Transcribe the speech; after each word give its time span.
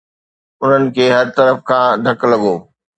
انهن 0.63 0.83
کي 0.95 1.05
هر 1.15 1.27
طرف 1.37 1.57
کان 1.69 1.89
ڌڪ 2.05 2.19
لڳو. 2.31 2.55